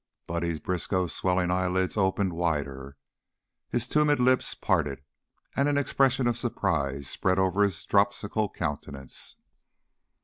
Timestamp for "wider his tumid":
2.33-4.17